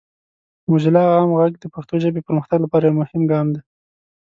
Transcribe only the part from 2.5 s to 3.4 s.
لپاره یو مهم